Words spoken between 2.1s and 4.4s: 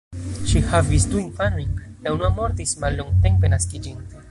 unua mortis mallongtempe naskiĝinte.